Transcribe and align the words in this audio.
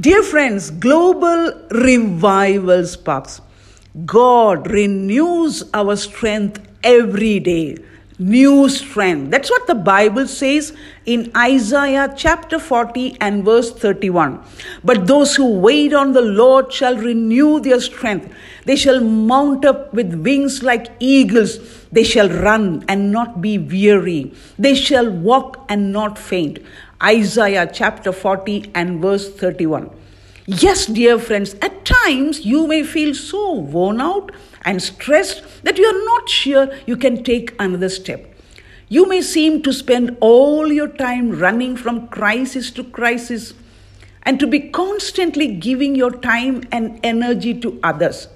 Dear 0.00 0.22
friends, 0.22 0.70
global 0.70 1.52
revival 1.70 2.86
sparks. 2.86 3.42
God 4.06 4.70
renews 4.70 5.64
our 5.74 5.96
strength 5.96 6.66
every 6.82 7.38
day. 7.40 7.76
New 8.18 8.70
strength. 8.70 9.30
That's 9.30 9.50
what 9.50 9.66
the 9.66 9.74
Bible 9.74 10.26
says 10.28 10.74
in 11.04 11.30
Isaiah 11.36 12.14
chapter 12.16 12.58
40 12.58 13.18
and 13.20 13.44
verse 13.44 13.70
31. 13.70 14.42
But 14.82 15.06
those 15.06 15.36
who 15.36 15.58
wait 15.58 15.92
on 15.92 16.12
the 16.12 16.22
Lord 16.22 16.72
shall 16.72 16.96
renew 16.96 17.60
their 17.60 17.80
strength. 17.80 18.32
They 18.64 18.76
shall 18.76 19.00
mount 19.00 19.66
up 19.66 19.92
with 19.92 20.14
wings 20.14 20.62
like 20.62 20.88
eagles. 21.00 21.58
They 21.90 22.04
shall 22.04 22.30
run 22.30 22.82
and 22.88 23.12
not 23.12 23.42
be 23.42 23.58
weary. 23.58 24.32
They 24.58 24.74
shall 24.74 25.10
walk 25.10 25.66
and 25.68 25.92
not 25.92 26.18
faint. 26.18 26.60
Isaiah 27.02 27.68
chapter 27.72 28.12
40 28.12 28.70
and 28.76 29.00
verse 29.02 29.28
31. 29.28 29.90
Yes, 30.46 30.86
dear 30.86 31.18
friends, 31.18 31.54
at 31.60 31.84
times 31.84 32.46
you 32.46 32.68
may 32.68 32.84
feel 32.84 33.12
so 33.12 33.54
worn 33.54 34.00
out 34.00 34.30
and 34.64 34.80
stressed 34.80 35.64
that 35.64 35.78
you 35.78 35.86
are 35.86 36.04
not 36.04 36.28
sure 36.28 36.68
you 36.86 36.96
can 36.96 37.24
take 37.24 37.54
another 37.58 37.88
step. 37.88 38.32
You 38.88 39.08
may 39.08 39.20
seem 39.20 39.62
to 39.62 39.72
spend 39.72 40.16
all 40.20 40.70
your 40.70 40.86
time 40.86 41.30
running 41.30 41.76
from 41.76 42.06
crisis 42.08 42.70
to 42.72 42.84
crisis 42.84 43.54
and 44.22 44.38
to 44.38 44.46
be 44.46 44.60
constantly 44.60 45.56
giving 45.56 45.96
your 45.96 46.12
time 46.12 46.62
and 46.70 47.00
energy 47.02 47.58
to 47.60 47.80
others. 47.82 48.28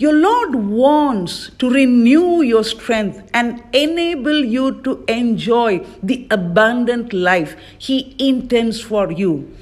Your 0.00 0.12
Lord 0.14 0.54
wants 0.54 1.50
to 1.58 1.68
renew 1.68 2.40
your 2.40 2.62
strength 2.62 3.28
and 3.34 3.64
enable 3.72 4.44
you 4.44 4.80
to 4.82 5.04
enjoy 5.08 5.84
the 6.00 6.24
abundant 6.30 7.12
life 7.12 7.56
He 7.76 8.14
intends 8.16 8.80
for 8.80 9.10
you. 9.10 9.52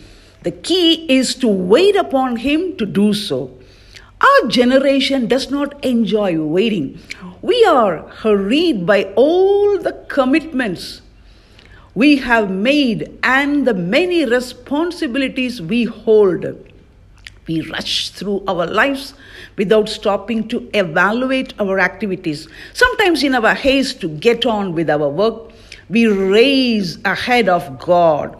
The 0.42 0.50
key 0.50 1.06
is 1.10 1.34
to 1.36 1.48
wait 1.48 1.96
upon 1.96 2.36
Him 2.36 2.76
to 2.76 2.84
do 2.84 3.14
so. 3.14 3.56
Our 4.20 4.48
generation 4.48 5.26
does 5.26 5.50
not 5.50 5.82
enjoy 5.82 6.38
waiting. 6.38 7.00
We 7.40 7.64
are 7.64 8.06
hurried 8.08 8.84
by 8.84 9.04
all 9.16 9.78
the 9.78 10.04
commitments 10.10 11.00
we 11.94 12.18
have 12.18 12.50
made 12.50 13.18
and 13.22 13.66
the 13.66 13.72
many 13.72 14.26
responsibilities 14.26 15.62
we 15.62 15.84
hold. 15.84 16.44
We 17.46 17.60
rush 17.60 18.10
through 18.10 18.42
our 18.48 18.66
lives 18.66 19.14
without 19.56 19.88
stopping 19.88 20.48
to 20.48 20.68
evaluate 20.74 21.54
our 21.60 21.78
activities. 21.78 22.48
Sometimes, 22.72 23.22
in 23.22 23.34
our 23.34 23.54
haste 23.54 24.00
to 24.00 24.08
get 24.08 24.44
on 24.44 24.72
with 24.72 24.90
our 24.90 25.08
work, 25.08 25.52
we 25.88 26.06
race 26.06 26.98
ahead 27.04 27.48
of 27.48 27.78
God. 27.78 28.36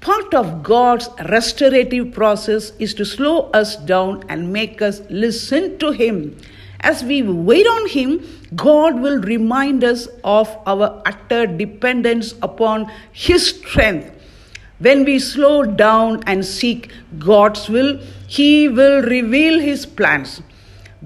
Part 0.00 0.34
of 0.34 0.62
God's 0.62 1.08
restorative 1.28 2.12
process 2.12 2.72
is 2.78 2.94
to 2.94 3.04
slow 3.04 3.50
us 3.50 3.76
down 3.76 4.24
and 4.28 4.52
make 4.52 4.82
us 4.82 5.02
listen 5.08 5.78
to 5.78 5.92
Him. 5.92 6.36
As 6.80 7.04
we 7.04 7.22
wait 7.22 7.66
on 7.66 7.88
Him, 7.88 8.24
God 8.54 9.00
will 9.00 9.20
remind 9.20 9.84
us 9.84 10.06
of 10.24 10.56
our 10.66 11.02
utter 11.06 11.46
dependence 11.46 12.34
upon 12.42 12.90
His 13.12 13.48
strength 13.48 14.12
when 14.78 15.04
we 15.04 15.18
slow 15.18 15.64
down 15.64 16.22
and 16.26 16.44
seek 16.44 16.90
God's 17.18 17.68
will, 17.68 17.98
He 18.26 18.68
will 18.68 19.02
reveal 19.02 19.58
His 19.60 19.86
plans. 19.86 20.42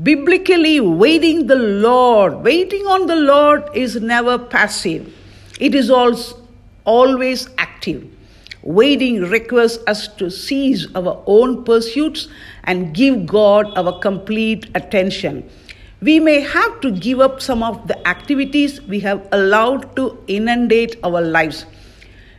Biblically, 0.03 0.81
waiting 0.81 1.47
the 1.47 1.57
Lord, 1.57 2.43
waiting 2.43 2.87
on 2.87 3.07
the 3.07 3.17
Lord 3.17 3.69
is 3.75 3.97
never 3.97 4.39
passive. 4.39 5.13
It 5.61 5.75
is 5.75 5.91
always 5.91 7.49
active. 7.59 8.09
Waiting 8.63 9.23
requires 9.23 9.79
us 9.87 10.09
to 10.09 10.31
cease 10.31 10.87
our 10.95 11.23
own 11.27 11.65
pursuits 11.65 12.29
and 12.65 12.95
give 12.95 13.27
God 13.27 13.67
our 13.77 13.99
complete 14.01 14.69
attention. 14.75 15.49
We 16.03 16.19
may 16.19 16.41
have 16.41 16.81
to 16.81 16.91
give 16.91 17.21
up 17.21 17.41
some 17.43 17.63
of 17.63 17.87
the 17.89 18.09
activities 18.09 18.81
we 18.83 19.01
have 19.01 19.27
allowed 19.33 19.97
to 19.97 20.23
inundate 20.27 20.97
our 21.05 21.21
lives. 21.21 21.67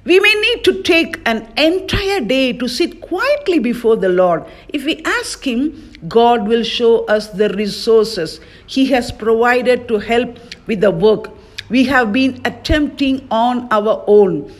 We 0.03 0.19
may 0.19 0.33
need 0.33 0.63
to 0.63 0.81
take 0.81 1.21
an 1.27 1.47
entire 1.57 2.21
day 2.21 2.53
to 2.53 2.67
sit 2.67 3.01
quietly 3.01 3.59
before 3.59 3.97
the 3.97 4.09
Lord. 4.09 4.45
If 4.69 4.83
we 4.85 5.03
ask 5.03 5.45
Him, 5.45 5.93
God 6.07 6.47
will 6.47 6.63
show 6.63 7.05
us 7.05 7.27
the 7.27 7.49
resources 7.49 8.39
He 8.65 8.87
has 8.87 9.11
provided 9.11 9.87
to 9.89 9.99
help 9.99 10.39
with 10.65 10.81
the 10.81 10.91
work 10.91 11.31
we 11.71 11.85
have 11.85 12.11
been 12.11 12.41
attempting 12.43 13.25
on 13.31 13.67
our 13.71 14.03
own. 14.05 14.53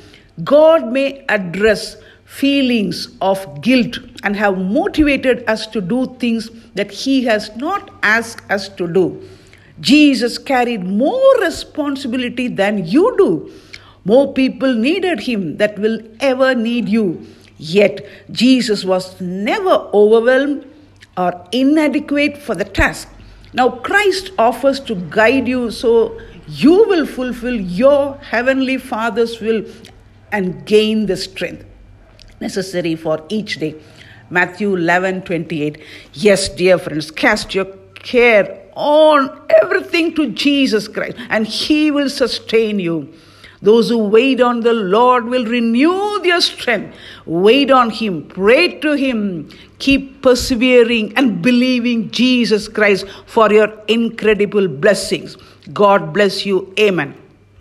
God 0.46 0.92
may 0.94 1.26
address 1.28 1.98
feelings 2.24 3.10
of 3.20 3.62
guilt 3.62 3.98
and 4.24 4.36
have 4.38 4.58
motivated 4.58 5.44
us 5.48 5.68
to 5.68 5.82
do 5.82 6.16
things 6.20 6.50
that 6.76 6.90
He 6.90 7.26
has 7.26 7.54
not 7.58 7.92
asked 8.02 8.50
us 8.50 8.70
to 8.70 8.88
do. 8.88 9.28
Jesus 9.82 10.38
carried 10.38 10.86
more 10.86 11.36
responsibility 11.42 12.48
than 12.48 12.86
you 12.86 13.14
do. 13.18 13.52
More 14.04 14.34
people 14.34 14.74
needed 14.74 15.22
him 15.22 15.58
that 15.58 15.78
will 15.78 16.00
ever 16.20 16.56
need 16.56 16.90
you. 16.90 17.26
Yet 17.58 18.06
Jesus 18.32 18.84
was 18.84 19.20
never 19.22 19.90
overwhelmed 19.94 20.66
or 21.18 21.46
inadequate 21.52 22.38
for 22.38 22.56
the 22.56 22.66
task. 22.66 23.08
Now 23.54 23.70
Christ 23.70 24.32
offers 24.40 24.80
to 24.82 24.96
guide 24.96 25.48
you 25.48 25.72
so 25.72 26.20
you 26.48 26.88
will 26.88 27.06
fulfill 27.06 27.60
your 27.60 28.18
heavenly 28.18 28.78
Father's 28.78 29.40
will 29.40 29.66
and 30.32 30.66
gain 30.66 31.06
the 31.06 31.18
strength 31.18 31.66
necessary 32.40 32.96
for 32.96 33.24
each 33.30 33.60
day. 33.60 33.76
Matthew 34.30 34.76
11 34.76 35.24
28. 35.24 35.78
Yes, 36.14 36.50
dear 36.50 36.78
friends, 36.80 37.12
cast 37.12 37.54
your 37.54 37.66
care 37.96 38.62
on 38.76 39.30
everything 39.62 40.16
to 40.16 40.32
Jesus 40.32 40.88
Christ, 40.88 41.18
and 41.30 41.46
He 41.46 41.92
will 41.92 42.10
sustain 42.10 42.80
you. 42.80 43.14
Those 43.62 43.90
who 43.90 44.00
wait 44.00 44.42
on 44.42 44.62
the 44.62 44.74
Lord 44.74 45.26
will 45.26 45.46
renew 45.46 46.20
their 46.24 46.42
strength. 46.42 46.96
Wait 47.26 47.70
on 47.70 47.92
Him, 47.92 48.28
pray 48.28 48.80
to 48.80 48.94
Him, 48.94 49.50
keep 49.78 50.24
persevering 50.24 51.14
and 51.16 51.42
believing 51.44 52.10
Jesus 52.10 52.68
Christ 52.68 53.06
for 53.28 53.52
your 53.54 53.72
incredible 53.88 54.68
blessings. 54.68 55.38
God 55.72 56.12
bless 56.12 56.46
you. 56.46 56.74
Amen. 56.80 57.21